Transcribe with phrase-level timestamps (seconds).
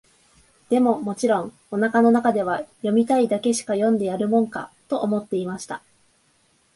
[0.69, 5.83] でも、もちろん、お腹の中では、読みたいだけしか読んでやるもんか、と思っていました。